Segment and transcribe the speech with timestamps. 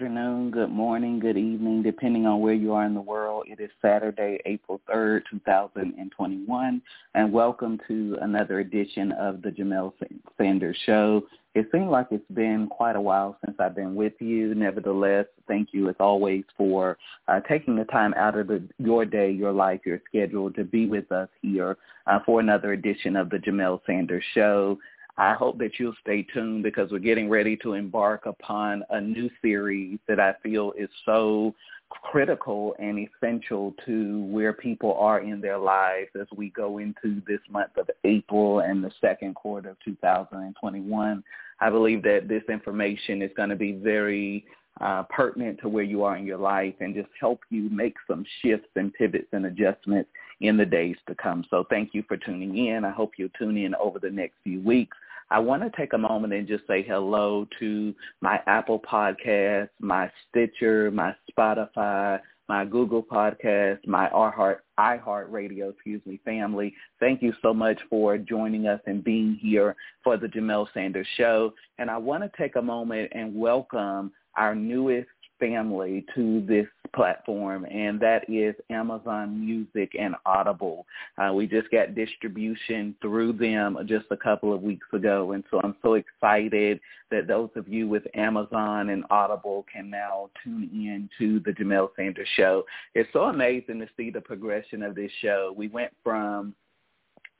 [0.00, 3.44] Afternoon, good morning, good evening, depending on where you are in the world.
[3.46, 6.80] It is Saturday, April 3rd, 2021,
[7.14, 9.92] and welcome to another edition of the Jamelle
[10.38, 11.24] Sanders Show.
[11.54, 14.54] It seems like it's been quite a while since I've been with you.
[14.54, 16.96] Nevertheless, thank you as always for
[17.28, 20.86] uh, taking the time out of the, your day, your life, your schedule to be
[20.86, 21.76] with us here
[22.06, 24.78] uh, for another edition of the Jamelle Sanders Show.
[25.20, 29.28] I hope that you'll stay tuned because we're getting ready to embark upon a new
[29.42, 31.54] series that I feel is so
[31.90, 37.40] critical and essential to where people are in their lives as we go into this
[37.50, 41.22] month of April and the second quarter of 2021.
[41.60, 44.46] I believe that this information is going to be very
[44.80, 48.24] uh, pertinent to where you are in your life and just help you make some
[48.40, 50.08] shifts and pivots and adjustments
[50.40, 51.44] in the days to come.
[51.50, 52.86] So thank you for tuning in.
[52.86, 54.96] I hope you'll tune in over the next few weeks.
[55.30, 60.10] I want to take a moment and just say hello to my Apple Podcast, my
[60.28, 66.74] Stitcher, my Spotify, my Google Podcast, my iHeart, iHeart Radio, excuse me, family.
[66.98, 71.54] Thank you so much for joining us and being here for the Jamelle Sanders Show.
[71.78, 75.08] And I want to take a moment and welcome our newest
[75.40, 80.86] family to this platform, and that is Amazon Music and Audible.
[81.18, 85.60] Uh, we just got distribution through them just a couple of weeks ago, and so
[85.64, 86.80] I'm so excited
[87.10, 91.90] that those of you with Amazon and Audible can now tune in to the Jamelle
[91.96, 92.64] Sanders Show.
[92.94, 95.54] It's so amazing to see the progression of this show.
[95.56, 96.54] We went from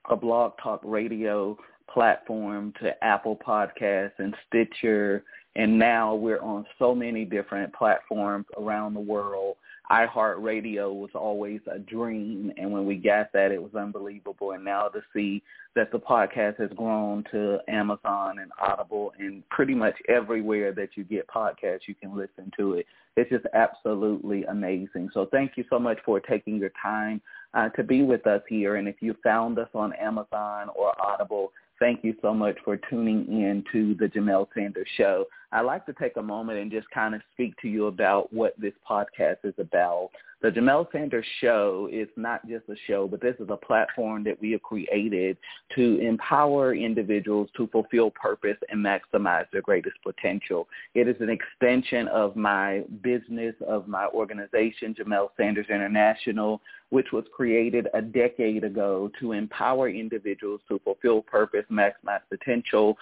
[0.09, 1.57] a blog talk radio
[1.93, 5.25] platform to Apple Podcasts and Stitcher
[5.57, 9.57] and now we're on so many different platforms around the world.
[9.91, 14.53] iHeartRadio was always a dream, and when we got that, it was unbelievable.
[14.53, 15.43] And now to see
[15.75, 21.03] that the podcast has grown to Amazon and Audible and pretty much everywhere that you
[21.03, 22.87] get podcasts, you can listen to it.
[23.17, 25.11] It's just absolutely amazing.
[25.13, 27.21] So thank you so much for taking your time
[27.55, 28.77] uh, to be with us here.
[28.77, 33.27] And if you found us on Amazon or Audible, Thank you so much for tuning
[33.27, 35.25] in to the Jamelle Sanders Show.
[35.53, 38.55] I'd like to take a moment and just kind of speak to you about what
[38.59, 40.11] this podcast is about.
[40.43, 44.41] The Jamelle Sanders Show is not just a show, but this is a platform that
[44.41, 45.37] we have created
[45.75, 50.67] to empower individuals to fulfill purpose and maximize their greatest potential.
[50.95, 57.25] It is an extension of my business, of my organization, Jamelle Sanders International, which was
[57.35, 62.97] created a decade ago to empower individuals to fulfill purpose, maximize potential,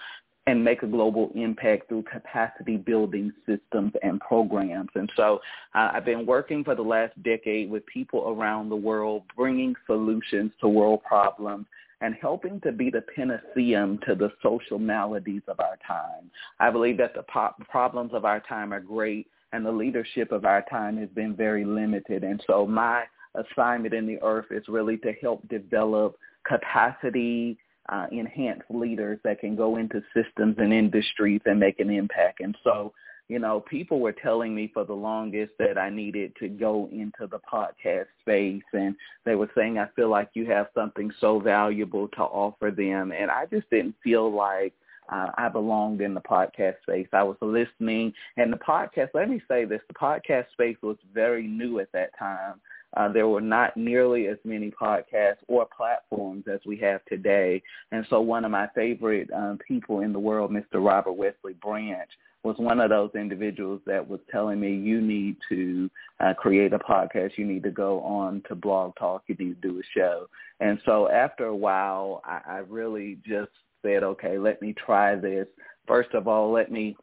[0.49, 4.89] and make a global impact through capacity building systems and programs.
[4.95, 5.39] And so
[5.75, 10.51] uh, I've been working for the last decade with people around the world, bringing solutions
[10.61, 11.67] to world problems
[12.01, 16.31] and helping to be the panacea to the social maladies of our time.
[16.59, 20.45] I believe that the po- problems of our time are great and the leadership of
[20.45, 22.23] our time has been very limited.
[22.23, 23.03] And so my
[23.35, 27.59] assignment in the earth is really to help develop capacity
[27.91, 32.39] uh, enhanced leaders that can go into systems and industries and make an impact.
[32.39, 32.93] And so,
[33.27, 37.27] you know, people were telling me for the longest that I needed to go into
[37.29, 38.95] the podcast space and
[39.25, 43.11] they were saying, I feel like you have something so valuable to offer them.
[43.11, 44.73] And I just didn't feel like
[45.11, 47.07] uh, I belonged in the podcast space.
[47.13, 51.47] I was listening and the podcast, let me say this, the podcast space was very
[51.47, 52.59] new at that time.
[52.97, 57.61] Uh, there were not nearly as many podcasts or platforms as we have today.
[57.91, 60.83] And so one of my favorite um, people in the world, Mr.
[60.83, 62.09] Robert Wesley Branch,
[62.43, 65.89] was one of those individuals that was telling me, you need to
[66.19, 67.37] uh, create a podcast.
[67.37, 69.23] You need to go on to Blog Talk.
[69.27, 70.27] You need to do a show.
[70.61, 73.51] And so after a while, I, I really just
[73.81, 75.47] said, okay, let me try this.
[75.85, 76.95] First of all, let me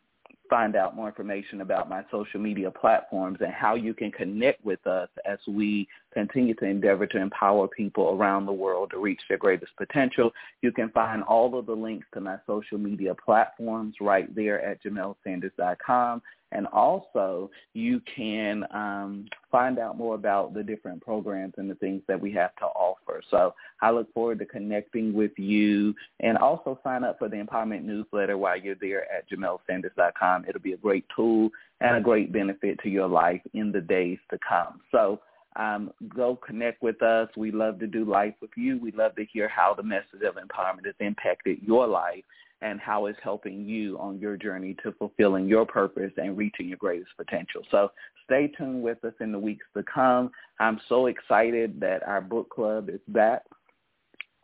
[0.50, 4.86] find out more information about my social media platforms and how you can connect with
[4.88, 9.38] us as we continue to endeavor to empower people around the world to reach their
[9.38, 10.31] greatest potential.
[10.62, 14.84] You can find all of the links to my social media platforms right there at
[14.84, 16.22] jamellesanders.com.
[16.51, 22.01] And also, you can um, find out more about the different programs and the things
[22.07, 23.22] that we have to offer.
[23.30, 27.84] So I look forward to connecting with you and also sign up for the Empowerment
[27.84, 30.46] Newsletter while you're there at jamellesanders.com.
[30.48, 31.50] It'll be a great tool
[31.81, 34.81] and a great benefit to your life in the days to come.
[34.92, 35.22] So
[35.56, 37.30] um, go connect with us.
[37.36, 38.80] We love to do life with you.
[38.80, 42.24] We love to hear how the message of empowerment has impacted your life
[42.61, 46.77] and how it's helping you on your journey to fulfilling your purpose and reaching your
[46.77, 47.61] greatest potential.
[47.71, 47.91] So
[48.25, 50.31] stay tuned with us in the weeks to come.
[50.59, 53.44] I'm so excited that our book club is back.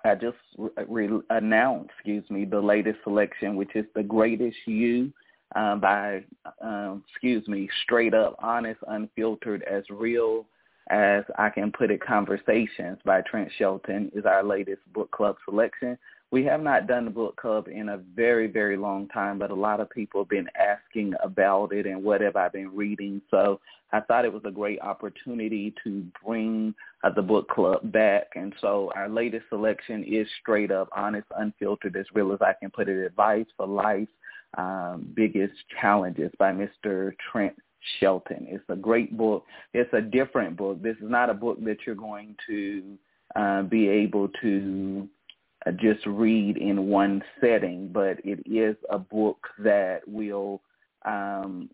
[0.05, 0.37] I just
[0.87, 5.11] re- announced, excuse me, the latest selection, which is The Greatest You
[5.55, 6.23] uh, by,
[6.61, 10.45] um, excuse me, Straight Up, Honest, Unfiltered, As Real
[10.89, 15.97] as I Can Put It Conversations by Trent Shelton is our latest book club selection.
[16.35, 19.55] We have not done the book club in a very, very long time, but a
[19.55, 23.21] lot of people have been asking about it and what have I been reading.
[23.31, 23.61] So
[23.93, 28.27] I thought it was a great opportunity to bring uh, the book club back.
[28.35, 32.69] And so our latest selection is straight up, honest, unfiltered, as real as I can
[32.69, 34.11] put it, advice for life's
[34.57, 37.13] um, biggest challenges by Mr.
[37.31, 37.55] Trent
[38.01, 38.45] Shelton.
[38.49, 39.45] It's a great book.
[39.73, 40.83] It's a different book.
[40.83, 42.97] This is not a book that you're going to
[43.37, 45.07] uh, be able to
[45.71, 50.61] just read in one setting, but it is a book that will
[51.05, 51.69] um,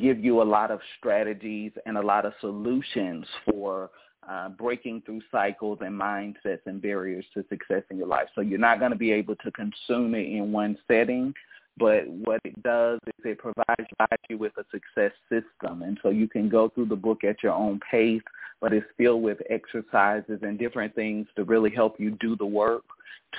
[0.00, 3.90] give you a lot of strategies and a lot of solutions for
[4.28, 8.28] uh, breaking through cycles and mindsets and barriers to success in your life.
[8.34, 11.34] So you're not going to be able to consume it in one setting,
[11.76, 13.88] but what it does is it provides
[14.28, 15.82] you with a success system.
[15.82, 18.22] And so you can go through the book at your own pace,
[18.62, 22.84] but it's filled with exercises and different things to really help you do the work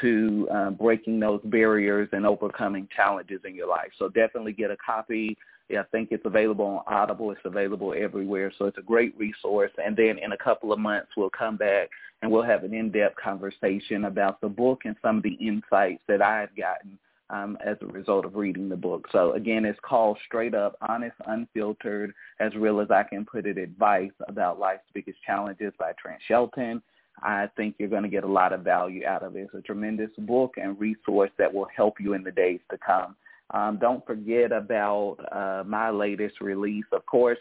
[0.02, 3.90] to uh, breaking those barriers and overcoming challenges in your life.
[3.98, 5.38] So definitely get a copy.
[5.72, 7.32] I think it's available on Audible.
[7.32, 8.52] It's available everywhere.
[8.60, 9.72] So it's a great resource.
[9.84, 11.90] And then in a couple of months, we'll come back
[12.22, 16.22] and we'll have an in-depth conversation about the book and some of the insights that
[16.22, 17.00] I've gotten
[17.34, 19.08] um, as a result of reading the book.
[19.12, 23.58] So again, it's called Straight Up, Honest, Unfiltered, as real as I can put it,
[23.58, 26.82] advice about life's biggest challenges by Trent Shelton.
[27.22, 29.42] I think you're going to get a lot of value out of it.
[29.42, 33.16] It's a tremendous book and resource that will help you in the days to come.
[33.52, 36.86] Um, don't forget about uh, my latest release.
[36.92, 37.38] Of course,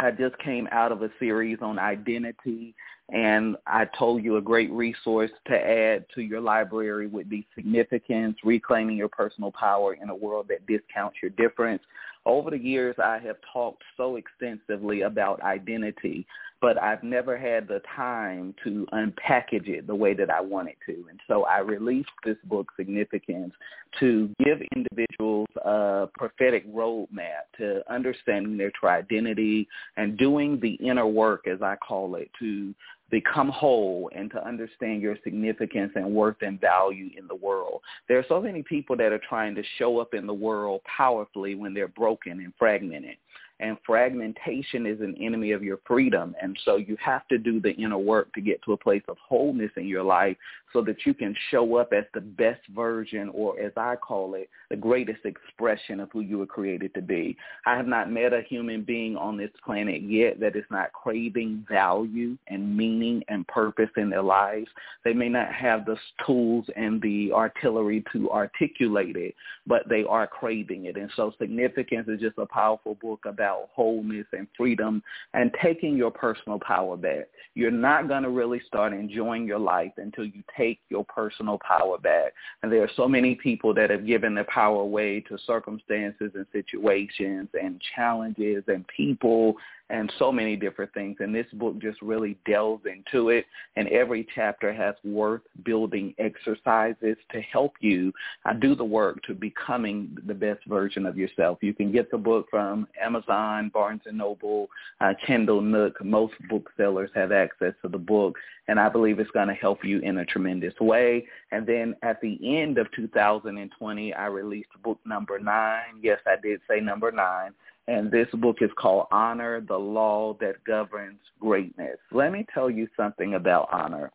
[0.00, 2.74] I just came out of a series on identity
[3.10, 8.38] and I told you a great resource to add to your library would be significance,
[8.42, 11.82] reclaiming your personal power in a world that discounts your difference.
[12.26, 16.26] Over the years, I have talked so extensively about identity,
[16.60, 21.06] but I've never had the time to unpackage it the way that I wanted to.
[21.08, 23.54] And so I released this book, Significance,
[24.00, 31.06] to give individuals a prophetic roadmap to understanding their true identity and doing the inner
[31.06, 32.74] work, as I call it, to
[33.10, 37.80] become whole and to understand your significance and worth and value in the world.
[38.08, 41.54] There are so many people that are trying to show up in the world powerfully
[41.54, 43.16] when they're broken and fragmented
[43.60, 46.34] and fragmentation is an enemy of your freedom.
[46.42, 49.16] And so you have to do the inner work to get to a place of
[49.18, 50.36] wholeness in your life
[50.72, 54.48] so that you can show up as the best version or as I call it,
[54.70, 57.36] the greatest expression of who you were created to be.
[57.66, 61.66] I have not met a human being on this planet yet that is not craving
[61.68, 64.68] value and meaning and purpose in their lives.
[65.04, 65.96] They may not have the
[66.26, 69.34] tools and the artillery to articulate it,
[69.66, 70.96] but they are craving it.
[70.96, 75.02] And so significance is just a powerful book about wholeness and freedom
[75.34, 77.28] and taking your personal power back.
[77.54, 81.98] You're not going to really start enjoying your life until you take your personal power
[81.98, 82.32] back.
[82.62, 86.46] And there are so many people that have given their power away to circumstances and
[86.52, 89.54] situations and challenges and people
[89.90, 91.16] and so many different things.
[91.20, 93.44] And this book just really delves into it.
[93.76, 98.12] And every chapter has worth building exercises to help you
[98.44, 101.58] uh, do the work to becoming the best version of yourself.
[101.60, 104.68] You can get the book from Amazon, Barnes & Noble,
[105.00, 106.02] uh, Kindle, Nook.
[106.04, 108.36] Most booksellers have access to the book.
[108.68, 111.26] And I believe it's going to help you in a tremendous way.
[111.50, 115.98] And then at the end of 2020, I released book number nine.
[116.00, 117.52] Yes, I did say number nine
[117.88, 121.98] and this book is called Honor, the Law That Governs Greatness.
[122.12, 124.12] Let me tell you something about honor.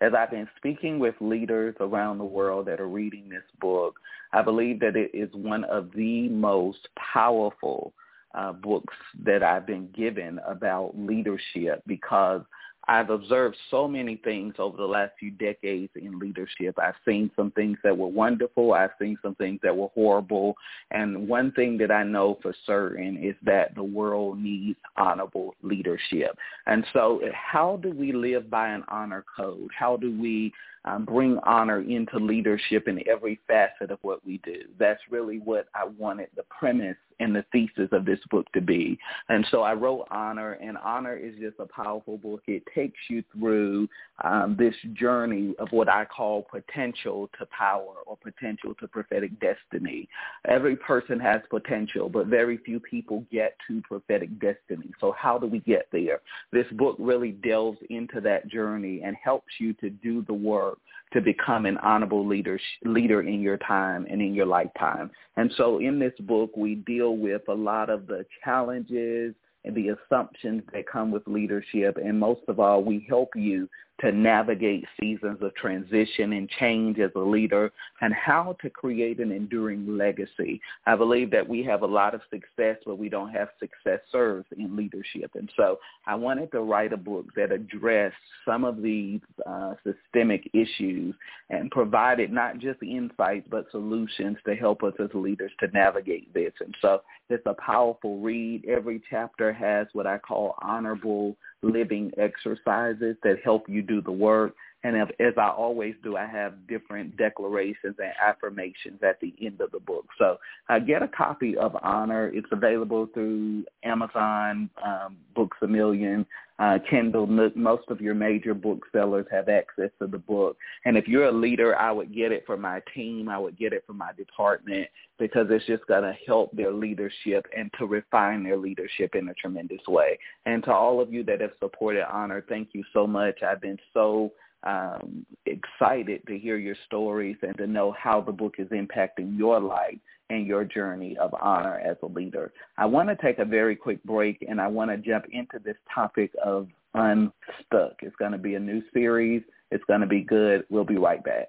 [0.00, 3.96] As I've been speaking with leaders around the world that are reading this book,
[4.32, 7.92] I believe that it is one of the most powerful
[8.34, 12.42] uh, books that I've been given about leadership because–
[12.90, 16.76] I've observed so many things over the last few decades in leadership.
[16.76, 18.72] I've seen some things that were wonderful.
[18.72, 20.56] I've seen some things that were horrible.
[20.90, 26.36] And one thing that I know for certain is that the world needs honorable leadership.
[26.66, 29.70] And so how do we live by an honor code?
[29.78, 30.52] How do we
[30.84, 34.62] um, bring honor into leadership in every facet of what we do?
[34.78, 38.98] That's really what I wanted the premise and the thesis of this book to be.
[39.28, 42.42] And so I wrote Honor, and Honor is just a powerful book.
[42.46, 43.88] It takes you through
[44.24, 50.08] um, this journey of what I call potential to power or potential to prophetic destiny.
[50.48, 54.90] Every person has potential, but very few people get to prophetic destiny.
[54.98, 56.20] So how do we get there?
[56.52, 60.69] This book really delves into that journey and helps you to do the work
[61.12, 65.10] to become an honorable leader leader in your time and in your lifetime.
[65.36, 69.34] And so in this book, we deal with a lot of the challenges
[69.64, 71.98] and the assumptions that come with leadership.
[72.02, 73.68] And most of all, we help you
[74.00, 79.30] to navigate seasons of transition and change as a leader and how to create an
[79.30, 80.60] enduring legacy.
[80.86, 84.76] I believe that we have a lot of success, but we don't have successors in
[84.76, 85.32] leadership.
[85.34, 90.50] And so I wanted to write a book that addressed some of these uh, systemic
[90.54, 91.14] issues
[91.50, 96.52] and provided not just insights, but solutions to help us as leaders to navigate this.
[96.60, 98.64] And so it's a powerful read.
[98.66, 104.54] Every chapter has what I call honorable living exercises that help you do the work.
[104.82, 109.60] And if, as I always do, I have different declarations and affirmations at the end
[109.60, 110.06] of the book.
[110.18, 112.30] So uh, get a copy of Honor.
[112.32, 116.24] It's available through Amazon, um, Books a Million,
[116.58, 117.26] uh, Kindle.
[117.26, 120.56] Most of your major booksellers have access to the book.
[120.86, 123.28] And if you're a leader, I would get it for my team.
[123.28, 127.46] I would get it for my department because it's just going to help their leadership
[127.56, 130.18] and to refine their leadership in a tremendous way.
[130.46, 133.42] And to all of you that have supported Honor, thank you so much.
[133.42, 134.32] I've been so
[134.64, 139.60] um, excited to hear your stories and to know how the book is impacting your
[139.60, 139.98] life
[140.28, 142.52] and your journey of honor as a leader.
[142.78, 145.76] I want to take a very quick break and I want to jump into this
[145.92, 147.96] topic of unstuck.
[148.02, 149.42] It's going to be a new series.
[149.70, 150.64] It's going to be good.
[150.70, 151.48] We'll be right back.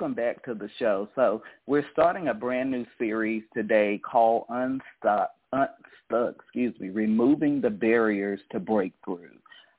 [0.00, 1.08] Welcome back to the show.
[1.16, 7.70] So we're starting a brand new series today called Unstuck, Unstuck, excuse me, Removing the
[7.70, 9.32] Barriers to Breakthrough.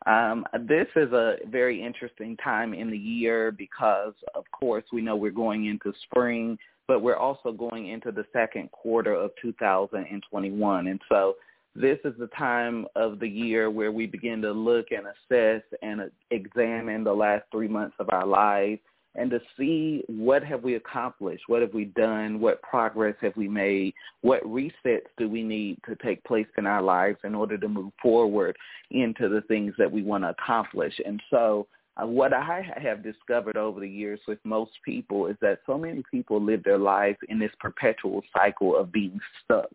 [0.07, 5.15] Um, this is a very interesting time in the year because, of course, we know
[5.15, 10.87] we're going into spring, but we're also going into the second quarter of 2021.
[10.87, 11.35] And so
[11.75, 16.11] this is the time of the year where we begin to look and assess and
[16.29, 18.81] examine the last three months of our lives
[19.15, 23.47] and to see what have we accomplished, what have we done, what progress have we
[23.47, 27.67] made, what resets do we need to take place in our lives in order to
[27.67, 28.55] move forward
[28.91, 30.93] into the things that we want to accomplish.
[31.05, 35.59] And so uh, what I have discovered over the years with most people is that
[35.65, 39.71] so many people live their lives in this perpetual cycle of being stuck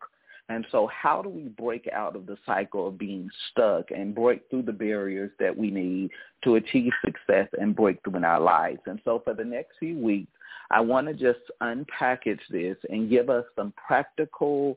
[0.49, 4.43] and so how do we break out of the cycle of being stuck and break
[4.51, 6.11] through the barriers that we need
[6.45, 8.81] to achieve success and breakthrough in our lives?
[8.87, 10.31] And so for the next few weeks,
[10.71, 14.77] I want to just unpackage this and give us some practical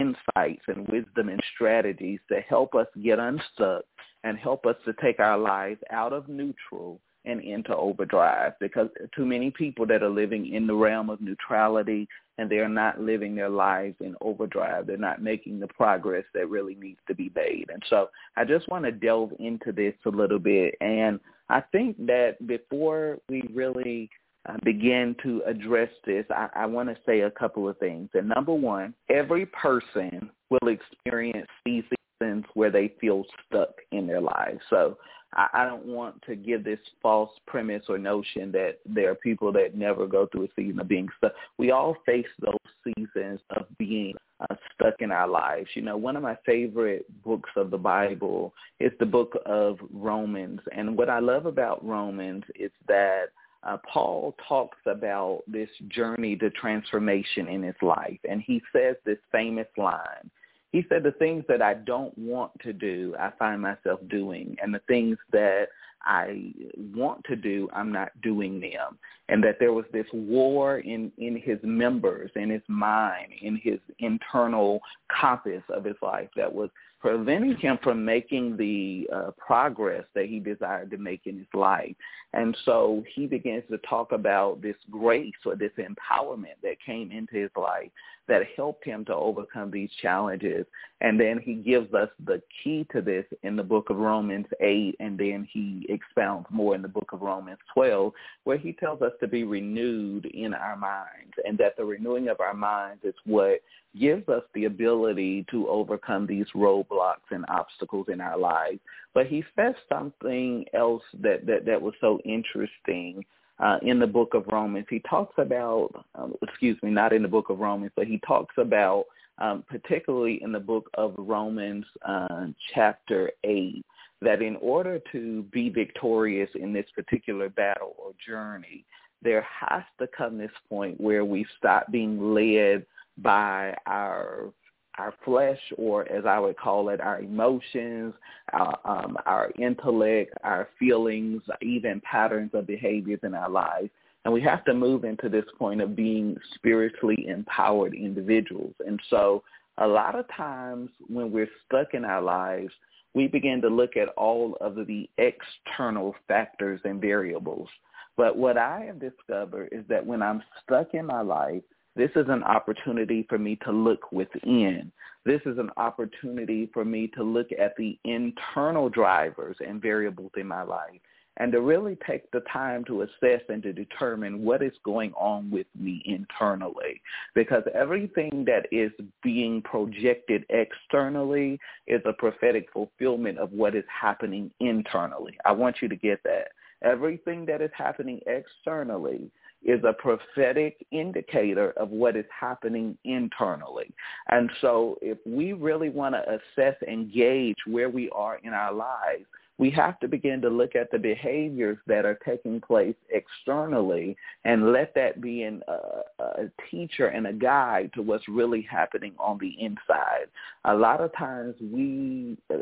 [0.00, 3.84] insights and wisdom and strategies to help us get unstuck
[4.24, 9.26] and help us to take our lives out of neutral and into overdrive because too
[9.26, 13.48] many people that are living in the realm of neutrality and they're not living their
[13.48, 14.86] lives in overdrive.
[14.86, 17.66] They're not making the progress that really needs to be made.
[17.72, 20.76] And so I just want to delve into this a little bit.
[20.80, 24.08] And I think that before we really
[24.48, 28.08] uh, begin to address this, I, I want to say a couple of things.
[28.14, 31.84] And number one, every person will experience these
[32.20, 34.60] seasons where they feel stuck in their lives.
[34.70, 34.96] So
[35.34, 39.52] I, I don't want to give this false premise or notion that there are people
[39.52, 41.32] that never go through a season of being stuck.
[41.58, 42.54] We all face those
[42.84, 45.68] seasons of being uh, stuck in our lives.
[45.74, 50.60] You know, one of my favorite books of the Bible is the book of Romans.
[50.74, 53.26] And what I love about Romans is that
[53.64, 58.18] uh, Paul talks about this journey to transformation in his life.
[58.28, 60.30] And he says this famous line.
[60.72, 64.56] He said, the things that I don't want to do, I find myself doing.
[64.62, 65.68] And the things that
[66.02, 66.52] I
[66.94, 68.98] want to do, I'm not doing them.
[69.28, 73.78] And that there was this war in, in his members, in his mind, in his
[73.98, 80.26] internal compass of his life that was preventing him from making the uh, progress that
[80.26, 81.94] he desired to make in his life.
[82.32, 87.36] And so he begins to talk about this grace or this empowerment that came into
[87.36, 87.90] his life
[88.28, 90.66] that helped him to overcome these challenges.
[91.00, 94.96] And then he gives us the key to this in the book of Romans 8,
[95.00, 98.12] and then he expounds more in the book of Romans 12,
[98.44, 102.40] where he tells us to be renewed in our minds, and that the renewing of
[102.40, 103.60] our minds is what
[103.98, 108.78] gives us the ability to overcome these roadblocks and obstacles in our lives.
[109.14, 113.24] But he says something else that, that, that was so interesting
[113.60, 114.86] uh, in the book of Romans.
[114.88, 118.54] He talks about, um, excuse me, not in the book of Romans, but he talks
[118.58, 119.04] about,
[119.38, 123.84] um, particularly in the book of Romans uh, chapter 8,
[124.20, 128.84] that in order to be victorious in this particular battle or journey,
[129.22, 132.86] there has to come this point where we stop being led
[133.18, 134.52] by our
[134.98, 138.14] our flesh, or as I would call it, our emotions,
[138.52, 143.90] our, um, our intellect, our feelings, even patterns of behaviors in our lives.
[144.24, 148.74] And we have to move into this point of being spiritually empowered individuals.
[148.86, 149.42] And so
[149.78, 152.72] a lot of times when we're stuck in our lives,
[153.14, 157.68] we begin to look at all of the external factors and variables.
[158.16, 161.62] But what I have discovered is that when I'm stuck in my life,
[161.98, 164.92] this is an opportunity for me to look within.
[165.24, 170.46] This is an opportunity for me to look at the internal drivers and variables in
[170.46, 171.00] my life
[171.38, 175.50] and to really take the time to assess and to determine what is going on
[175.50, 177.02] with me internally.
[177.34, 178.92] Because everything that is
[179.24, 181.58] being projected externally
[181.88, 185.36] is a prophetic fulfillment of what is happening internally.
[185.44, 186.52] I want you to get that.
[186.80, 189.32] Everything that is happening externally
[189.64, 193.90] is a prophetic indicator of what is happening internally.
[194.30, 198.72] And so if we really want to assess and gauge where we are in our
[198.72, 199.24] lives,
[199.58, 204.72] we have to begin to look at the behaviors that are taking place externally and
[204.72, 210.26] let that be a teacher and a guide to what's really happening on the inside.
[210.64, 212.58] A lot of times we uh,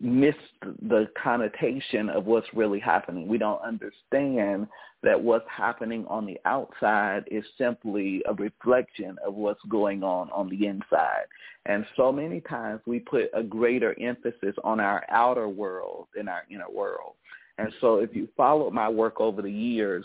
[0.00, 3.28] miss the connotation of what's really happening.
[3.28, 4.66] We don't understand
[5.02, 10.48] that what's happening on the outside is simply a reflection of what's going on on
[10.48, 11.26] the inside.
[11.66, 16.44] And so many times we put a greater emphasis on our outer world than our
[16.50, 17.14] inner world.
[17.58, 20.04] And so if you follow my work over the years,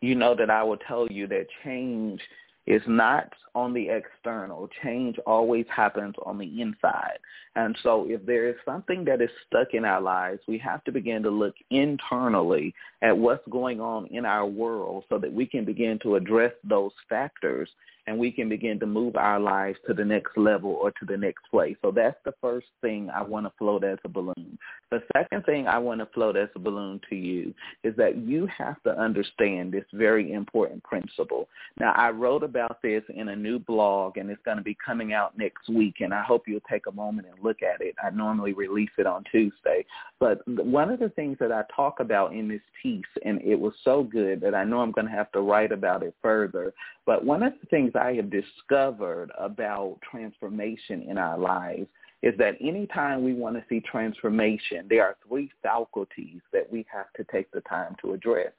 [0.00, 2.20] you know that I will tell you that change
[2.68, 4.68] is not on the external.
[4.82, 7.18] Change always happens on the inside.
[7.56, 10.92] And so if there is something that is stuck in our lives, we have to
[10.92, 15.64] begin to look internally at what's going on in our world so that we can
[15.64, 17.70] begin to address those factors
[18.08, 21.16] and we can begin to move our lives to the next level or to the
[21.16, 21.76] next place.
[21.82, 24.58] So that's the first thing I want to float as a balloon.
[24.90, 27.52] The second thing I want to float as a balloon to you
[27.84, 31.48] is that you have to understand this very important principle.
[31.78, 35.12] Now, I wrote about this in a new blog, and it's going to be coming
[35.12, 37.94] out next week, and I hope you'll take a moment and look at it.
[38.02, 39.84] I normally release it on Tuesday.
[40.18, 43.74] But one of the things that I talk about in this piece, and it was
[43.84, 46.72] so good that I know I'm going to have to write about it further,
[47.04, 51.86] but one of the things I have discovered about transformation in our lives
[52.22, 57.12] is that anytime we want to see transformation, there are three faculties that we have
[57.16, 58.52] to take the time to address.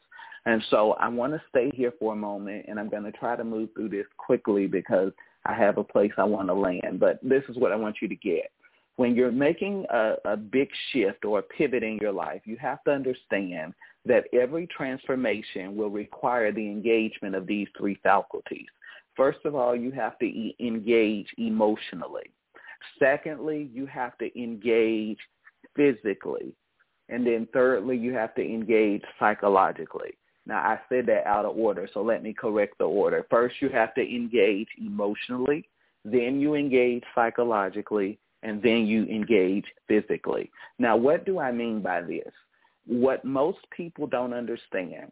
[0.46, 3.36] And so I want to stay here for a moment, and I'm going to try
[3.36, 5.12] to move through this quickly because
[5.46, 7.00] I have a place I want to land.
[7.00, 8.52] But this is what I want you to get.
[8.96, 12.84] When you're making a, a big shift or a pivot in your life, you have
[12.86, 13.74] to understand
[14.06, 18.68] that every transformation will require the engagement of these three faculties.
[19.20, 22.32] First of all, you have to engage emotionally.
[22.98, 25.18] Secondly, you have to engage
[25.76, 26.54] physically.
[27.10, 30.12] And then thirdly, you have to engage psychologically.
[30.46, 33.26] Now, I said that out of order, so let me correct the order.
[33.30, 35.68] First, you have to engage emotionally.
[36.06, 38.20] Then you engage psychologically.
[38.44, 40.50] And then you engage physically.
[40.78, 42.32] Now, what do I mean by this?
[42.88, 45.12] What most people don't understand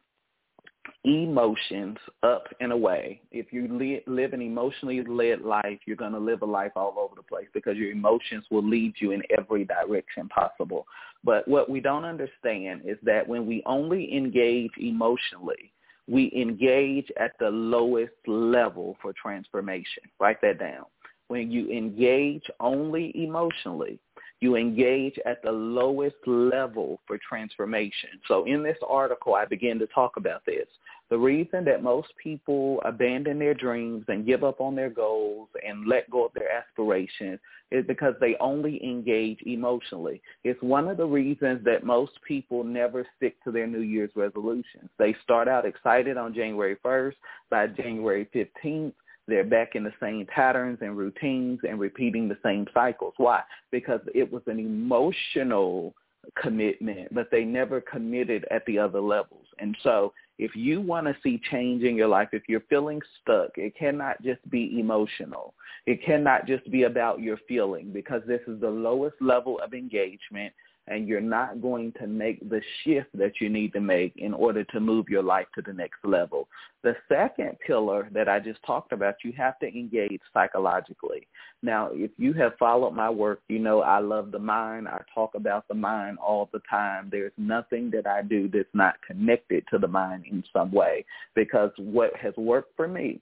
[1.04, 3.22] emotions up and away.
[3.32, 6.96] If you li- live an emotionally led life, you're going to live a life all
[6.98, 10.86] over the place because your emotions will lead you in every direction possible.
[11.24, 15.72] But what we don't understand is that when we only engage emotionally,
[16.08, 20.04] we engage at the lowest level for transformation.
[20.20, 20.86] Write that down.
[21.28, 24.00] When you engage only emotionally,
[24.40, 28.10] you engage at the lowest level for transformation.
[28.28, 30.68] So in this article, I begin to talk about this.
[31.10, 35.88] The reason that most people abandon their dreams and give up on their goals and
[35.88, 37.40] let go of their aspirations
[37.72, 40.22] is because they only engage emotionally.
[40.44, 44.90] It's one of the reasons that most people never stick to their New Year's resolutions.
[45.00, 47.16] They start out excited on January 1st.
[47.50, 48.94] By January 15th,
[49.28, 53.14] they're back in the same patterns and routines and repeating the same cycles.
[53.18, 53.42] Why?
[53.72, 55.94] Because it was an emotional
[56.42, 59.46] commitment, but they never committed at the other levels.
[59.60, 63.52] And so if you want to see change in your life, if you're feeling stuck,
[63.56, 65.54] it cannot just be emotional.
[65.86, 70.54] It cannot just be about your feeling because this is the lowest level of engagement
[70.88, 74.64] and you're not going to make the shift that you need to make in order
[74.66, 76.48] to move your life to the next level.
[76.84, 81.28] The second pillar that I just talked about, you have to engage psychologically.
[81.62, 84.88] Now, if you have followed my work, you know I love the mind.
[84.88, 87.10] I talk about the mind all the time.
[87.12, 91.72] There's nothing that I do that's not connected to the mind in some way because
[91.78, 93.20] what has worked for me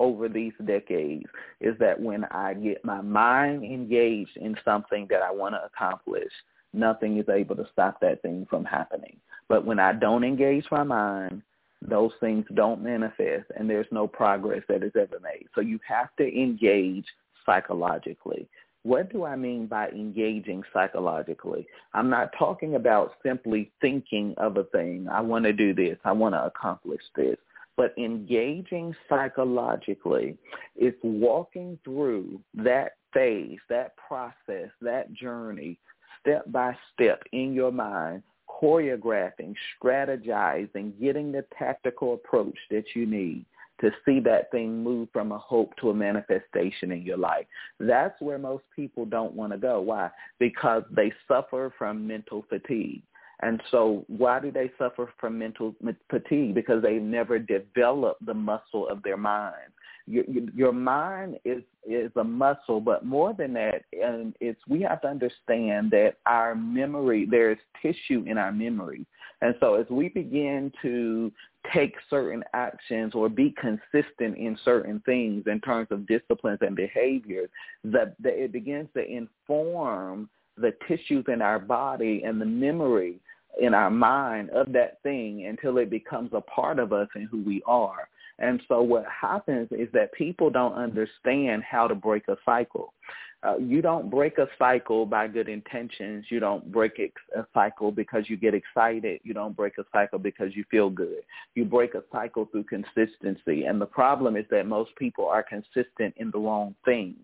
[0.00, 1.26] over these decades
[1.60, 6.32] is that when I get my mind engaged in something that I want to accomplish,
[6.72, 9.16] nothing is able to stop that thing from happening.
[9.48, 11.42] But when I don't engage my mind,
[11.82, 15.46] those things don't manifest and there's no progress that is ever made.
[15.54, 17.06] So you have to engage
[17.46, 18.48] psychologically.
[18.82, 21.66] What do I mean by engaging psychologically?
[21.92, 25.06] I'm not talking about simply thinking of a thing.
[25.10, 25.98] I want to do this.
[26.04, 27.36] I want to accomplish this.
[27.76, 30.36] But engaging psychologically
[30.76, 35.78] is walking through that phase, that process, that journey,
[36.20, 43.44] step by step in your mind, choreographing, strategizing, getting the tactical approach that you need
[43.80, 47.46] to see that thing move from a hope to a manifestation in your life.
[47.78, 49.80] That's where most people don't want to go.
[49.80, 50.10] Why?
[50.38, 53.02] Because they suffer from mental fatigue.
[53.42, 55.74] And so why do they suffer from mental
[56.10, 56.54] fatigue?
[56.54, 59.72] Because they've never developed the muscle of their mind.
[60.06, 65.00] Your, your mind is is a muscle, but more than that, and it's we have
[65.02, 69.06] to understand that our memory, there's tissue in our memory,
[69.42, 71.32] and so as we begin to
[71.72, 77.48] take certain actions or be consistent in certain things in terms of disciplines and behaviors,
[77.84, 83.20] that, that it begins to inform the tissues in our body and the memory
[83.60, 87.42] in our mind of that thing until it becomes a part of us and who
[87.42, 88.08] we are.
[88.40, 92.94] And so what happens is that people don't understand how to break a cycle.
[93.42, 96.26] Uh, you don't break a cycle by good intentions.
[96.28, 99.20] You don't break a cycle because you get excited.
[99.24, 101.22] You don't break a cycle because you feel good.
[101.54, 103.64] You break a cycle through consistency.
[103.64, 107.16] And the problem is that most people are consistent in the wrong things.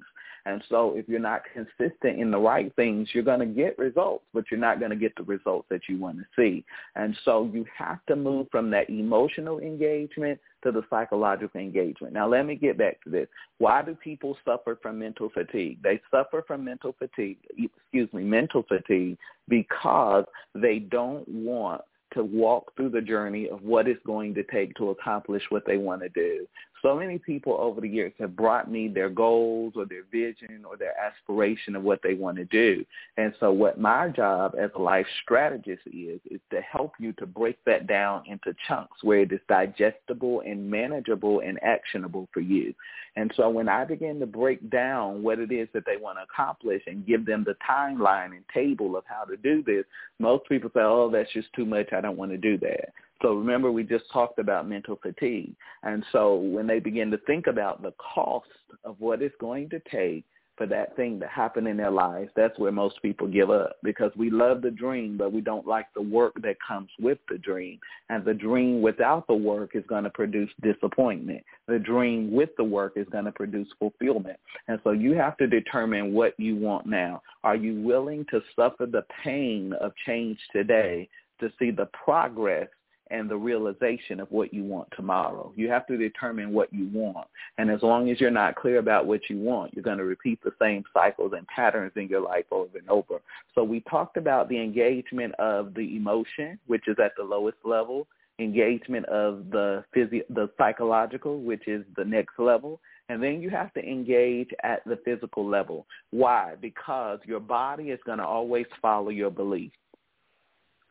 [0.46, 4.24] And so if you're not consistent in the right things, you're going to get results,
[4.32, 6.64] but you're not going to get the results that you want to see.
[6.94, 12.12] And so you have to move from that emotional engagement to the psychological engagement.
[12.12, 13.26] Now let me get back to this.
[13.58, 15.82] Why do people suffer from mental fatigue?
[15.82, 21.82] They suffer from mental fatigue, excuse me, mental fatigue because they don't want
[22.14, 25.76] to walk through the journey of what it's going to take to accomplish what they
[25.76, 26.46] want to do.
[26.82, 30.76] So many people over the years have brought me their goals or their vision or
[30.76, 32.84] their aspiration of what they want to do.
[33.16, 37.26] And so what my job as a life strategist is, is to help you to
[37.26, 42.74] break that down into chunks where it is digestible and manageable and actionable for you.
[43.16, 46.24] And so when I begin to break down what it is that they want to
[46.24, 49.84] accomplish and give them the timeline and table of how to do this,
[50.18, 51.92] most people say, oh, that's just too much.
[51.92, 52.92] I don't want to do that.
[53.22, 55.54] So remember, we just talked about mental fatigue.
[55.82, 58.48] And so when they begin to think about the cost
[58.84, 60.24] of what it's going to take
[60.56, 64.10] for that thing to happen in their lives, that's where most people give up because
[64.16, 67.78] we love the dream, but we don't like the work that comes with the dream.
[68.08, 71.44] And the dream without the work is going to produce disappointment.
[71.68, 74.38] The dream with the work is going to produce fulfillment.
[74.68, 77.22] And so you have to determine what you want now.
[77.44, 81.08] Are you willing to suffer the pain of change today
[81.40, 82.68] to see the progress
[83.10, 85.52] and the realization of what you want tomorrow.
[85.56, 87.28] You have to determine what you want.
[87.58, 90.40] And as long as you're not clear about what you want, you're going to repeat
[90.42, 93.20] the same cycles and patterns in your life over and over.
[93.54, 98.06] So we talked about the engagement of the emotion, which is at the lowest level,
[98.38, 103.72] engagement of the physio- the psychological, which is the next level, and then you have
[103.74, 105.86] to engage at the physical level.
[106.10, 106.54] Why?
[106.60, 109.76] Because your body is going to always follow your beliefs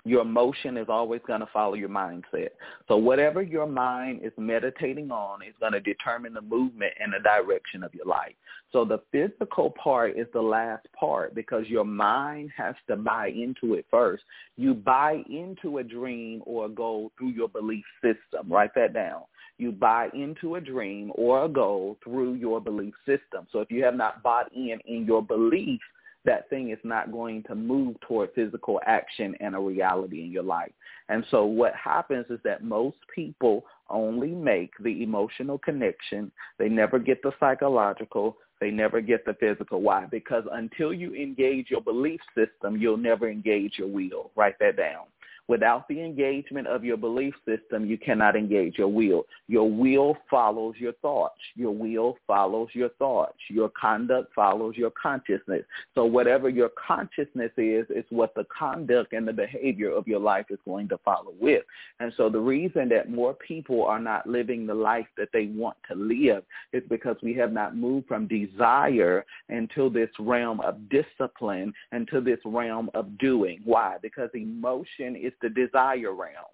[0.06, 2.50] your emotion is always going to follow your mindset.
[2.88, 7.20] So whatever your mind is meditating on is going to determine the movement and the
[7.20, 8.36] direction of your life.
[8.72, 13.74] So the physical part is the last part because your mind has to buy into
[13.74, 14.24] it first.
[14.58, 18.48] You buy into a dream or a goal through your belief system.
[18.48, 19.24] Write that down.
[19.58, 23.48] You buy into a dream or a goal through your belief system.
[23.52, 25.80] So if you have not bought in in your belief,
[26.26, 30.44] that thing is not going to move toward physical action and a reality in your
[30.44, 30.72] life.
[31.10, 36.32] And so what happens is that most people only make the emotional connection.
[36.58, 38.38] They never get the psychological.
[38.60, 39.82] They never get the physical.
[39.82, 40.06] Why?
[40.06, 44.32] Because until you engage your belief system, you'll never engage your will.
[44.36, 45.06] Write that down.
[45.48, 49.26] Without the engagement of your belief system, you cannot engage your will.
[49.48, 51.40] Your will follows your thoughts.
[51.56, 53.38] Your will follows your thoughts.
[53.50, 55.64] Your conduct follows your consciousness.
[55.94, 60.46] So whatever your consciousness is, is what the conduct and the behavior of your life
[60.50, 61.64] is going to follow with.
[62.00, 65.78] And so the reason that more people are not living the life that they want
[65.90, 71.72] to live is because we have not moved from desire into this realm of discipline,
[71.92, 73.62] into this realm of doing.
[73.64, 73.98] Why?
[74.02, 76.54] Because emotion is the desire realm.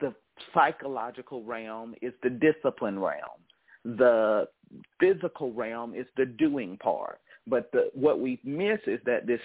[0.00, 0.14] The
[0.54, 3.40] psychological realm is the discipline realm.
[3.84, 4.46] The
[5.00, 7.20] physical realm is the doing part.
[7.48, 9.40] But the, what we miss is that this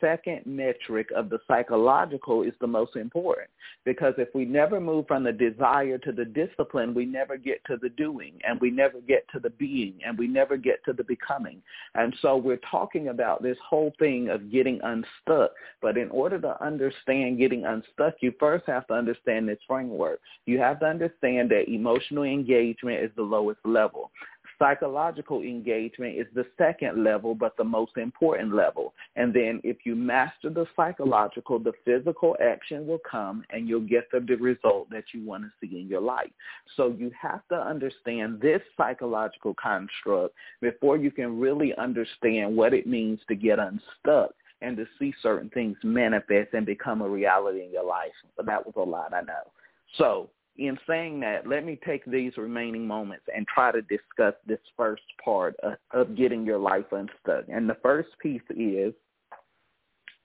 [0.00, 3.48] second metric of the psychological is the most important
[3.84, 7.76] because if we never move from the desire to the discipline, we never get to
[7.76, 11.04] the doing and we never get to the being and we never get to the
[11.04, 11.62] becoming.
[11.94, 15.52] And so we're talking about this whole thing of getting unstuck.
[15.80, 20.20] But in order to understand getting unstuck, you first have to understand this framework.
[20.46, 24.10] You have to understand that emotional engagement is the lowest level.
[24.58, 28.92] Psychological engagement is the second level, but the most important level.
[29.14, 34.10] And then if you master the psychological, the physical action will come and you'll get
[34.10, 36.30] the, the result that you want to see in your life.
[36.76, 42.86] So you have to understand this psychological construct before you can really understand what it
[42.86, 47.70] means to get unstuck and to see certain things manifest and become a reality in
[47.70, 48.10] your life.
[48.36, 49.52] But that was a lot, I know.
[49.96, 54.58] So in saying that, let me take these remaining moments and try to discuss this
[54.76, 57.44] first part of, of getting your life unstuck.
[57.48, 58.92] And the first piece is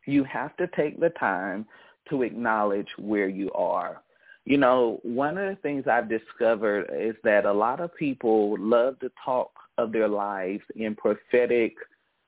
[0.06, 1.66] you have to take the time
[2.10, 4.02] to acknowledge where you are.
[4.46, 9.00] You know, one of the things I've discovered is that a lot of people love
[9.00, 11.76] to talk of their lives in prophetic,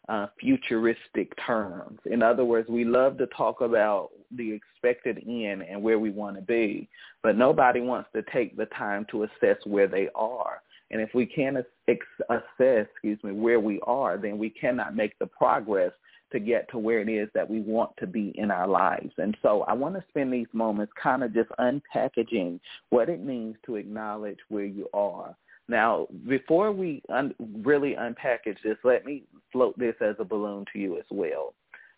[0.10, 2.00] uh, futuristic terms.
[2.06, 6.36] In other words, we love to talk about the expected end and where we want
[6.36, 6.88] to be,
[7.24, 10.62] but nobody wants to take the time to assess where they are.
[10.92, 15.26] And if we can't assess, excuse me, where we are, then we cannot make the
[15.26, 15.92] progress
[16.32, 19.12] to get to where it is that we want to be in our lives.
[19.18, 23.56] And so I want to spend these moments kind of just unpackaging what it means
[23.66, 25.36] to acknowledge where you are.
[25.68, 30.80] Now, before we un- really unpackage this, let me float this as a balloon to
[30.80, 31.54] you as well.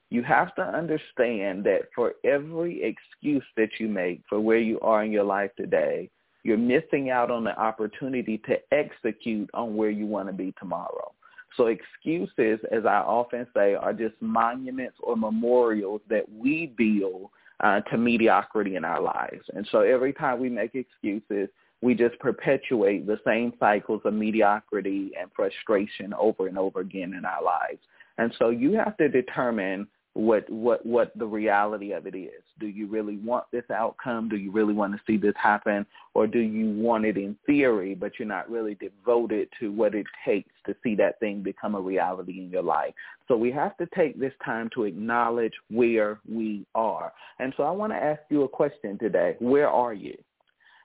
[0.09, 5.03] You have to understand that for every excuse that you make for where you are
[5.03, 6.09] in your life today,
[6.43, 11.11] you're missing out on the opportunity to execute on where you want to be tomorrow.
[11.57, 17.81] So excuses, as I often say, are just monuments or memorials that we build uh,
[17.81, 19.43] to mediocrity in our lives.
[19.53, 21.49] And so every time we make excuses,
[21.81, 27.23] we just perpetuate the same cycles of mediocrity and frustration over and over again in
[27.25, 27.79] our lives.
[28.17, 29.87] And so you have to determine
[30.17, 32.41] what what what the reality of it is.
[32.59, 34.29] Do you really want this outcome?
[34.29, 35.85] Do you really want to see this happen,
[36.15, 40.07] or do you want it in theory, but you're not really devoted to what it
[40.25, 42.95] takes to see that thing become a reality in your life?
[43.27, 47.13] So we have to take this time to acknowledge where we are.
[47.37, 49.35] And so I want to ask you a question today.
[49.37, 50.17] Where are you?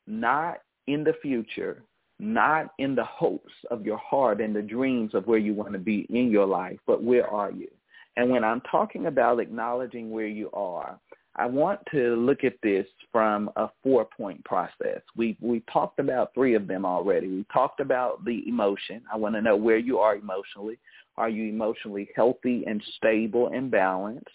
[0.07, 1.83] Not in the future,
[2.19, 5.79] not in the hopes of your heart and the dreams of where you want to
[5.79, 7.69] be in your life, but where are you?
[8.17, 10.99] And when I'm talking about acknowledging where you are,
[11.35, 15.01] I want to look at this from a four-point process.
[15.17, 17.27] We we talked about three of them already.
[17.29, 19.03] We talked about the emotion.
[19.11, 20.79] I want to know where you are emotionally.
[21.17, 24.29] Are you emotionally healthy and stable and balanced?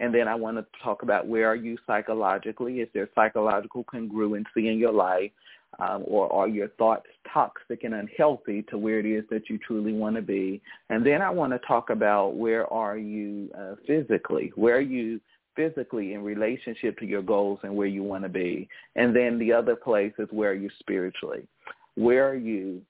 [0.00, 2.80] And then I want to talk about where are you psychologically?
[2.80, 5.30] Is there psychological congruency in your life?
[5.78, 9.92] Um, or are your thoughts toxic and unhealthy to where it is that you truly
[9.92, 10.60] want to be?
[10.90, 14.52] And then I want to talk about where are you uh, physically?
[14.54, 15.20] Where are you
[15.56, 18.68] physically in relationship to your goals and where you want to be?
[18.96, 21.46] And then the other place is where are you spiritually?
[21.94, 22.82] Where are you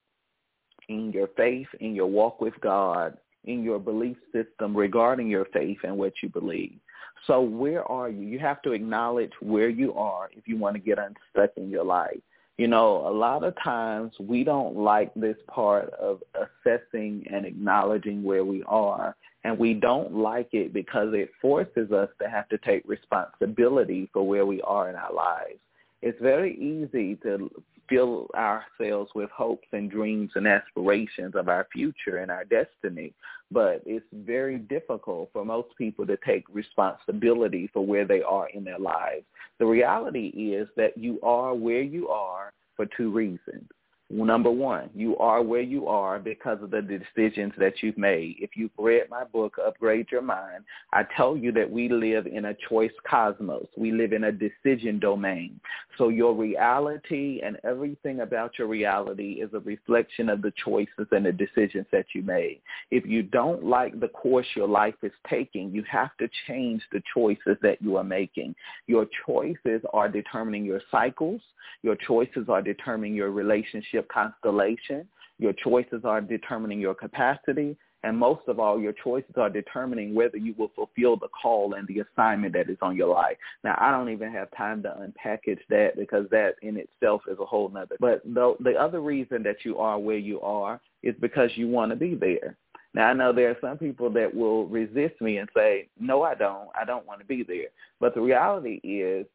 [0.88, 5.78] in your faith, in your walk with God, in your belief system regarding your faith
[5.84, 6.78] and what you believe?
[7.26, 8.26] So where are you?
[8.26, 11.84] You have to acknowledge where you are if you want to get unstuck in your
[11.84, 12.20] life.
[12.58, 18.22] You know, a lot of times we don't like this part of assessing and acknowledging
[18.22, 19.16] where we are.
[19.44, 24.26] And we don't like it because it forces us to have to take responsibility for
[24.26, 25.58] where we are in our lives.
[26.02, 27.50] It's very easy to
[27.92, 33.12] fill ourselves with hopes and dreams and aspirations of our future and our destiny.
[33.50, 38.64] But it's very difficult for most people to take responsibility for where they are in
[38.64, 39.24] their lives.
[39.58, 43.68] The reality is that you are where you are for two reasons.
[44.14, 48.36] Number one, you are where you are because of the decisions that you've made.
[48.40, 52.44] If you've read my book, Upgrade Your Mind, I tell you that we live in
[52.44, 53.68] a choice cosmos.
[53.74, 55.58] We live in a decision domain.
[55.96, 61.24] So your reality and everything about your reality is a reflection of the choices and
[61.24, 62.60] the decisions that you made.
[62.90, 67.02] If you don't like the course your life is taking, you have to change the
[67.14, 68.54] choices that you are making.
[68.86, 71.40] Your choices are determining your cycles.
[71.82, 75.06] Your choices are determining your relationship constellation.
[75.38, 77.76] Your choices are determining your capacity.
[78.04, 81.86] And most of all, your choices are determining whether you will fulfill the call and
[81.86, 83.36] the assignment that is on your life.
[83.62, 87.46] Now, I don't even have time to unpackage that because that in itself is a
[87.46, 87.96] whole nother.
[88.00, 91.92] But the, the other reason that you are where you are is because you want
[91.92, 92.56] to be there.
[92.94, 96.34] Now, I know there are some people that will resist me and say, no, I
[96.34, 96.68] don't.
[96.78, 97.68] I don't want to be there.
[98.00, 99.26] But the reality is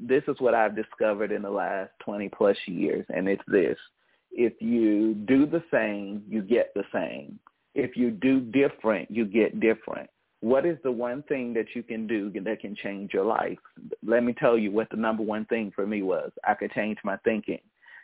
[0.00, 3.76] this is what I've discovered in the last 20 plus years, and it's this.
[4.36, 7.38] If you do the same, you get the same.
[7.74, 10.10] If you do different, you get different.
[10.40, 13.58] What is the one thing that you can do that can change your life?
[14.04, 16.32] Let me tell you what the number one thing for me was.
[16.46, 17.60] I could change my thinking.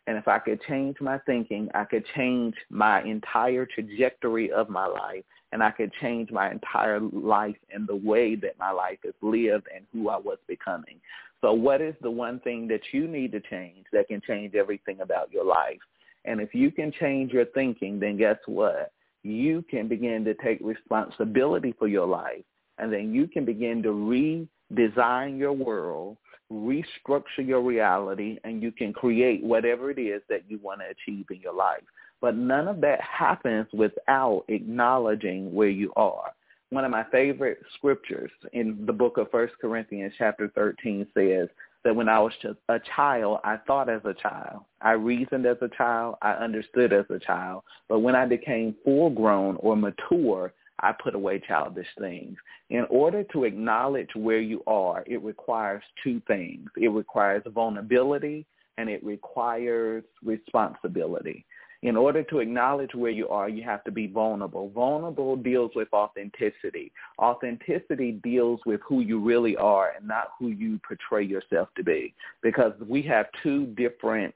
[0.07, 4.87] And if I could change my thinking, I could change my entire trajectory of my
[4.87, 9.15] life and I could change my entire life and the way that my life is
[9.21, 11.01] lived and who I was becoming.
[11.41, 15.01] So what is the one thing that you need to change that can change everything
[15.01, 15.81] about your life?
[16.25, 18.93] And if you can change your thinking, then guess what?
[19.23, 22.43] You can begin to take responsibility for your life.
[22.79, 26.17] And then you can begin to redesign your world,
[26.51, 31.27] restructure your reality, and you can create whatever it is that you want to achieve
[31.31, 31.83] in your life.
[32.21, 36.33] But none of that happens without acknowledging where you are.
[36.71, 41.49] One of my favorite scriptures in the book of First Corinthians chapter 13 says,
[41.85, 42.33] that when I was
[42.69, 44.65] a child, I thought as a child.
[44.83, 46.17] I reasoned as a child.
[46.23, 47.63] I understood as a child.
[47.89, 50.53] But when I became full grown or mature,
[50.83, 52.37] I put away childish things.
[52.71, 56.69] In order to acknowledge where you are, it requires two things.
[56.77, 58.47] It requires vulnerability
[58.79, 61.45] and it requires responsibility.
[61.83, 64.69] In order to acknowledge where you are, you have to be vulnerable.
[64.71, 66.93] Vulnerable deals with authenticity.
[67.19, 72.15] Authenticity deals with who you really are and not who you portray yourself to be.
[72.43, 74.35] Because we have two different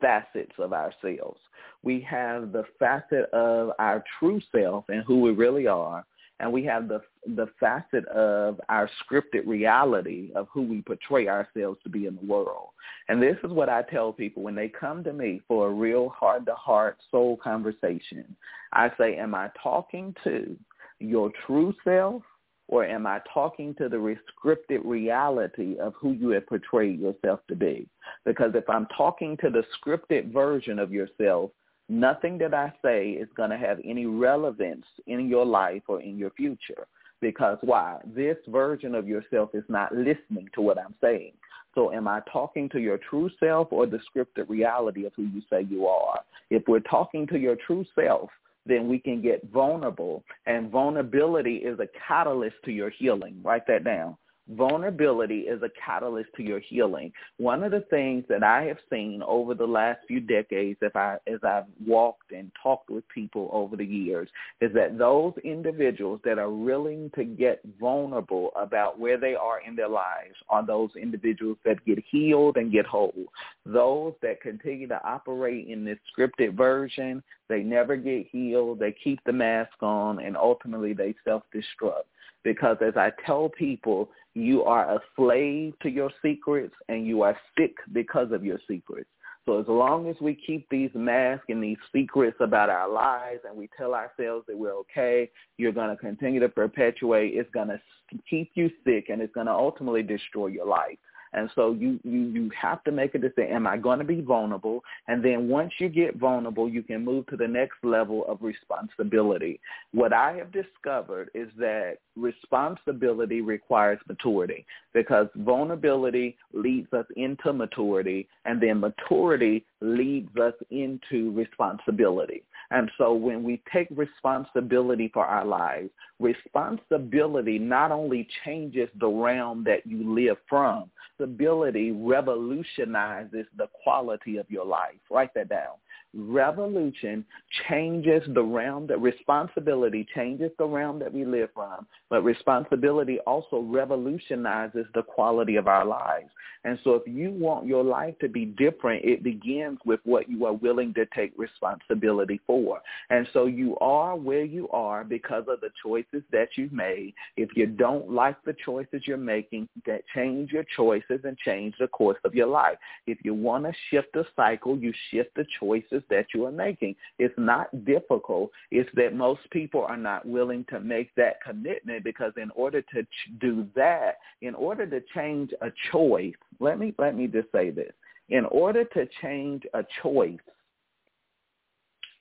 [0.00, 1.40] facets of ourselves.
[1.82, 6.04] We have the facet of our true self and who we really are,
[6.40, 7.00] and we have the
[7.36, 12.26] the facet of our scripted reality of who we portray ourselves to be in the
[12.26, 12.68] world.
[13.08, 16.08] And this is what I tell people when they come to me for a real
[16.10, 18.36] heart-to-heart soul conversation.
[18.72, 20.56] I say, am I talking to
[20.98, 22.22] your true self
[22.68, 27.54] or am I talking to the scripted reality of who you have portrayed yourself to
[27.54, 27.88] be?
[28.24, 31.50] Because if I'm talking to the scripted version of yourself,
[31.88, 36.18] nothing that I say is going to have any relevance in your life or in
[36.18, 36.86] your future.
[37.20, 37.98] Because why?
[38.04, 41.32] This version of yourself is not listening to what I'm saying.
[41.74, 45.42] So am I talking to your true self or the scripted reality of who you
[45.50, 46.20] say you are?
[46.50, 48.30] If we're talking to your true self,
[48.66, 50.22] then we can get vulnerable.
[50.46, 53.40] And vulnerability is a catalyst to your healing.
[53.42, 54.16] Write that down.
[54.50, 57.10] Vulnerability is a catalyst to your healing.
[57.38, 61.16] One of the things that I have seen over the last few decades, if I,
[61.26, 64.28] as I've walked and talked with people over the years,
[64.60, 69.76] is that those individuals that are willing to get vulnerable about where they are in
[69.76, 73.24] their lives are those individuals that get healed and get whole.
[73.64, 79.20] Those that continue to operate in this scripted version, they never get healed, they keep
[79.24, 82.04] the mask on, and ultimately they self-destruct
[82.44, 87.36] because as I tell people, you are a slave to your secrets and you are
[87.58, 89.08] sick because of your secrets.
[89.46, 93.56] So as long as we keep these masks and these secrets about our lives and
[93.56, 97.34] we tell ourselves that we're okay, you're going to continue to perpetuate.
[97.34, 97.80] It's going to
[98.28, 100.98] keep you sick and it's going to ultimately destroy your life.
[101.34, 103.50] And so you, you, you have to make a decision.
[103.50, 104.82] Am I going to be vulnerable?
[105.08, 109.60] And then once you get vulnerable, you can move to the next level of responsibility.
[109.92, 118.28] What I have discovered is that responsibility requires maturity because vulnerability leads us into maturity
[118.44, 122.44] and then maturity leads us into responsibility.
[122.70, 129.64] And so when we take responsibility for our lives, responsibility not only changes the realm
[129.64, 130.90] that you live from,
[131.24, 135.00] responsibility revolutionizes the quality of your life.
[135.10, 135.76] Write that down.
[136.16, 137.24] Revolution
[137.68, 143.60] changes the realm that responsibility changes the realm that we live from, but responsibility also
[143.60, 146.30] revolutionizes the quality of our lives.
[146.64, 150.46] And so if you want your life to be different, it begins with what you
[150.46, 152.80] are willing to take responsibility for.
[153.10, 157.12] And so you are where you are because of the choices that you've made.
[157.36, 161.88] If you don't like the choices you're making, that change your choices and change the
[161.88, 162.78] course of your life.
[163.06, 166.94] If you want to shift the cycle, you shift the choices that you are making.
[167.18, 168.50] It's not difficult.
[168.70, 173.02] It's that most people are not willing to make that commitment because in order to
[173.02, 177.70] ch- do that, in order to change a choice, let me let me just say
[177.70, 177.92] this.
[178.28, 180.38] In order to change a choice,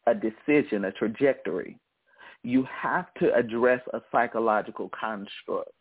[0.07, 1.79] a decision, a trajectory,
[2.43, 5.71] you have to address a psychological construct.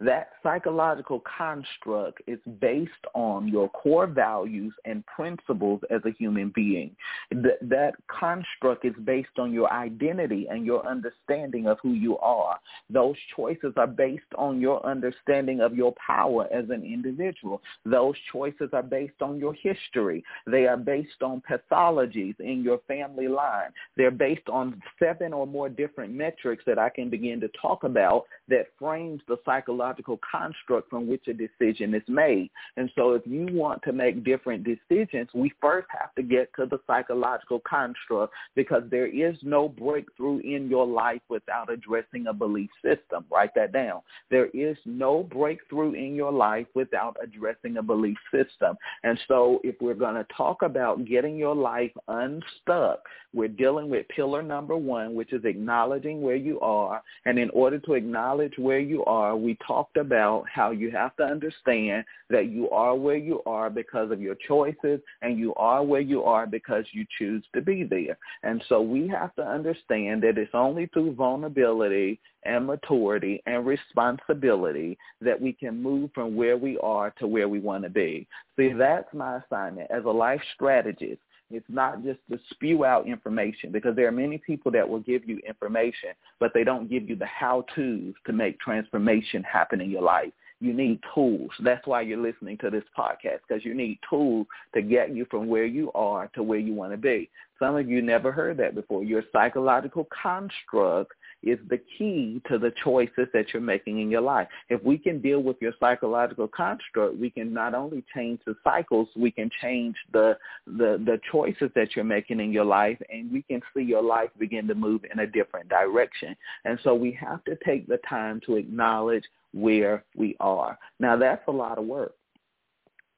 [0.00, 6.94] That psychological construct is based on your core values and principles as a human being.
[7.32, 12.60] That, that construct is based on your identity and your understanding of who you are.
[12.88, 17.60] Those choices are based on your understanding of your power as an individual.
[17.84, 20.22] Those choices are based on your history.
[20.46, 23.70] They are based on pathologies in your family line.
[23.96, 28.26] They're based on seven or more different metrics that I can begin to talk about
[28.48, 32.50] that frames the psychological psychological construct from which a decision is made.
[32.76, 36.66] And so if you want to make different decisions, we first have to get to
[36.66, 42.70] the psychological construct because there is no breakthrough in your life without addressing a belief
[42.82, 43.24] system.
[43.30, 44.00] Write that down.
[44.30, 48.76] There is no breakthrough in your life without addressing a belief system.
[49.04, 53.00] And so if we're going to talk about getting your life unstuck,
[53.34, 57.02] we're dealing with pillar number one, which is acknowledging where you are.
[57.26, 61.14] And in order to acknowledge where you are, we talk talked about how you have
[61.16, 65.84] to understand that you are where you are because of your choices and you are
[65.84, 68.18] where you are because you choose to be there.
[68.42, 74.98] And so we have to understand that it's only through vulnerability and maturity and responsibility
[75.20, 78.26] that we can move from where we are to where we want to be.
[78.56, 81.20] See, that's my assignment as a life strategist
[81.50, 85.28] It's not just to spew out information because there are many people that will give
[85.28, 90.02] you information, but they don't give you the how-tos to make transformation happen in your
[90.02, 90.32] life.
[90.60, 91.50] You need tools.
[91.60, 95.46] That's why you're listening to this podcast because you need tools to get you from
[95.46, 97.30] where you are to where you want to be.
[97.58, 99.04] Some of you never heard that before.
[99.04, 101.12] Your psychological construct
[101.42, 104.48] is the key to the choices that you're making in your life.
[104.68, 109.08] If we can deal with your psychological construct, we can not only change the cycles,
[109.16, 110.36] we can change the
[110.66, 114.30] the the choices that you're making in your life and we can see your life
[114.38, 116.36] begin to move in a different direction.
[116.64, 120.78] And so we have to take the time to acknowledge where we are.
[120.98, 122.14] Now that's a lot of work.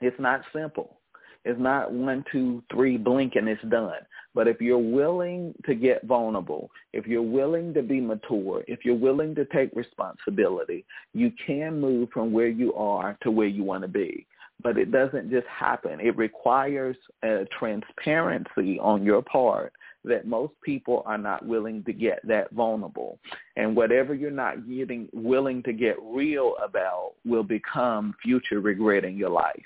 [0.00, 0.99] It's not simple.
[1.44, 4.00] It's not one, two, three, blink and it's done.
[4.34, 8.94] But if you're willing to get vulnerable, if you're willing to be mature, if you're
[8.94, 10.84] willing to take responsibility,
[11.14, 14.26] you can move from where you are to where you want to be.
[14.62, 16.00] But it doesn't just happen.
[16.00, 19.72] It requires a transparency on your part
[20.04, 23.18] that most people are not willing to get that vulnerable.
[23.56, 29.16] And whatever you're not getting willing to get real about will become future regret in
[29.16, 29.56] your life.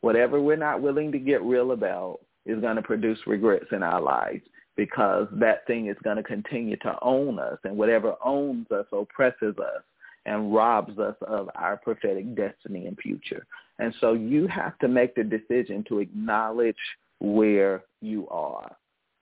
[0.00, 4.00] Whatever we're not willing to get real about is going to produce regrets in our
[4.00, 4.42] lives
[4.76, 9.54] because that thing is going to continue to own us and whatever owns us oppresses
[9.58, 9.82] us
[10.26, 13.46] and robs us of our prophetic destiny and future.
[13.78, 16.76] And so you have to make the decision to acknowledge
[17.18, 18.74] where you are,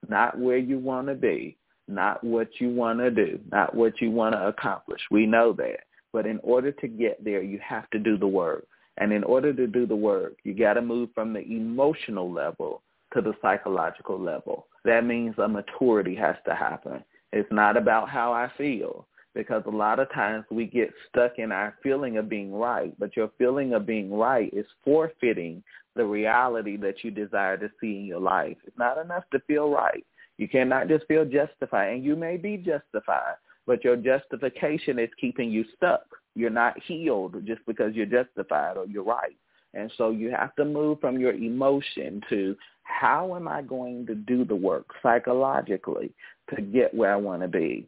[0.09, 1.57] not where you want to be,
[1.87, 5.01] not what you want to do, not what you want to accomplish.
[5.11, 5.81] We know that.
[6.13, 8.67] But in order to get there, you have to do the work.
[8.99, 12.83] And in order to do the work, you got to move from the emotional level
[13.15, 14.67] to the psychological level.
[14.85, 17.03] That means a maturity has to happen.
[17.33, 21.53] It's not about how I feel because a lot of times we get stuck in
[21.53, 25.63] our feeling of being right, but your feeling of being right is forfeiting
[25.95, 28.57] the reality that you desire to see in your life.
[28.67, 30.05] It's not enough to feel right.
[30.39, 33.35] You cannot just feel justified, and you may be justified,
[33.67, 36.07] but your justification is keeping you stuck.
[36.39, 39.37] You're not healed just because you're justified or you're right.
[39.75, 44.15] And so you have to move from your emotion to how am I going to
[44.15, 46.13] do the work psychologically
[46.55, 47.87] to get where I want to be.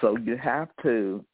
[0.00, 1.24] So you have to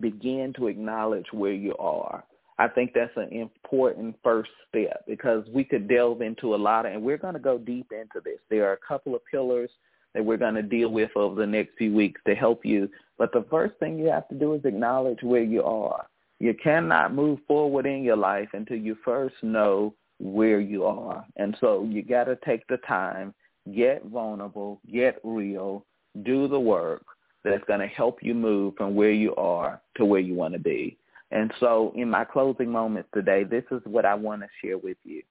[0.00, 2.24] begin to acknowledge where you are.
[2.58, 6.92] I think that's an important first step because we could delve into a lot of,
[6.92, 8.38] and we're going to go deep into this.
[8.48, 9.70] There are a couple of pillars
[10.14, 12.88] that we're going to deal with over the next few weeks to help you.
[13.18, 16.06] But the first thing you have to do is acknowledge where you are.
[16.38, 21.24] You cannot move forward in your life until you first know where you are.
[21.36, 23.34] And so you got to take the time,
[23.74, 25.84] get vulnerable, get real,
[26.22, 27.04] do the work
[27.44, 30.60] that's going to help you move from where you are to where you want to
[30.60, 30.98] be.
[31.30, 34.96] And so in my closing moments today, this is what I want to share with
[35.04, 35.22] you.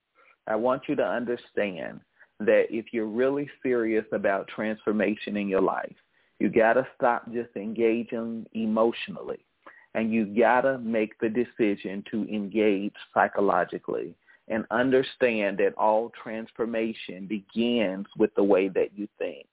[0.48, 2.00] I want you to understand
[2.40, 5.96] that if you're really serious about transformation in your life,
[6.40, 9.46] you got to stop just engaging emotionally
[9.94, 14.16] and you got to make the decision to engage psychologically
[14.48, 19.48] and understand that all transformation begins with the way that you think.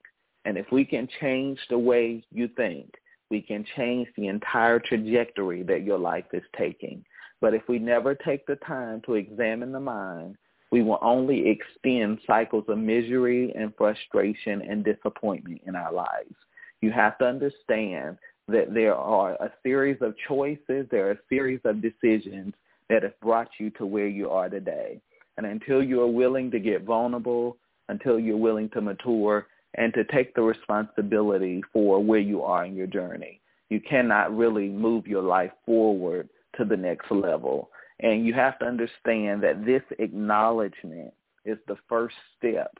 [0.44, 2.94] And if we can change the way you think,
[3.30, 7.04] we can change the entire trajectory that your life is taking.
[7.40, 10.36] But if we never take the time to examine the mind,
[10.70, 16.34] we will only extend cycles of misery and frustration and disappointment in our lives.
[16.80, 21.60] You have to understand that there are a series of choices, there are a series
[21.64, 22.54] of decisions
[22.88, 25.00] that have brought you to where you are today.
[25.36, 27.56] And until you are willing to get vulnerable,
[27.88, 32.74] until you're willing to mature and to take the responsibility for where you are in
[32.74, 37.70] your journey, you cannot really move your life forward to the next level.
[38.00, 42.76] And you have to understand that this acknowledgement is the first step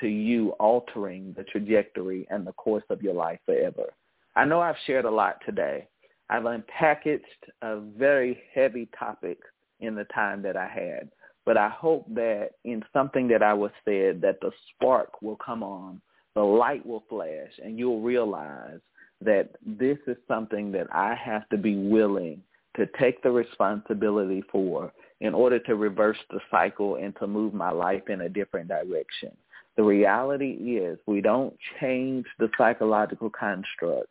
[0.00, 3.92] to you altering the trajectory and the course of your life forever.
[4.36, 5.88] I know I've shared a lot today.
[6.28, 7.20] I've unpackaged
[7.62, 9.38] a very heavy topic
[9.80, 11.10] in the time that I had.
[11.44, 15.62] But I hope that in something that I was said that the spark will come
[15.64, 16.00] on,
[16.34, 18.78] the light will flash, and you'll realize
[19.22, 22.42] that this is something that I have to be willing
[22.76, 27.70] to take the responsibility for in order to reverse the cycle and to move my
[27.70, 29.30] life in a different direction.
[29.76, 34.08] The reality is we don't change the psychological construct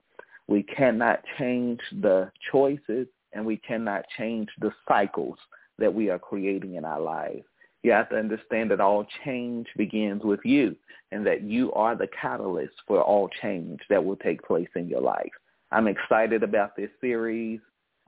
[0.50, 5.38] we cannot change the choices and we cannot change the cycles
[5.78, 7.44] that we are creating in our lives.
[7.84, 10.76] You have to understand that all change begins with you
[11.12, 15.02] and that you are the catalyst for all change that will take place in your
[15.02, 15.32] life.
[15.72, 17.60] I'm excited about this series.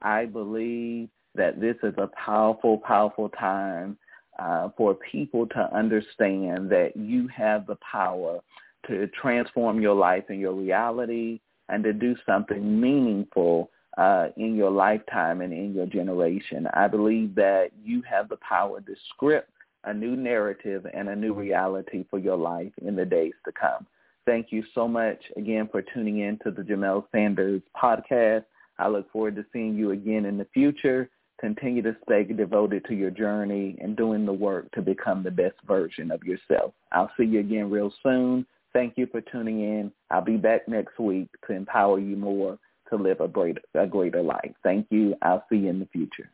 [0.02, 3.98] I believe that this is a powerful, powerful time
[4.40, 8.40] uh, for people to understand that you have the power
[8.88, 11.40] to transform your life and your reality
[11.70, 16.68] and to do something meaningful uh, in your lifetime and in your generation.
[16.74, 19.52] I believe that you have the power to script
[19.84, 23.86] a new narrative and a new reality for your life in the days to come.
[24.26, 28.46] Thank you so much again for tuning in to the Jamelle Sanders podcast.
[28.82, 31.08] I look forward to seeing you again in the future.
[31.40, 35.56] Continue to stay devoted to your journey and doing the work to become the best
[35.68, 36.74] version of yourself.
[36.92, 38.46] I'll see you again real soon.
[38.74, 39.92] Thank you for tuning in.
[40.10, 42.58] I'll be back next week to empower you more
[42.90, 44.52] to live a greater, a greater life.
[44.64, 45.16] Thank you.
[45.22, 46.32] I'll see you in the future.